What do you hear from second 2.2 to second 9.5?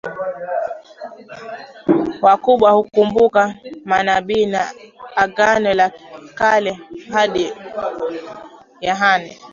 wakubwa hukumbuka manabii wa Agano la Kale hadi Yohane